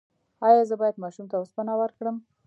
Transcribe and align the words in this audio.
ایا 0.47 0.61
زه 0.69 0.75
باید 0.81 1.01
ماشوم 1.03 1.25
ته 1.31 1.35
اوسپنه 1.37 1.73
ورکړم؟ 1.77 2.15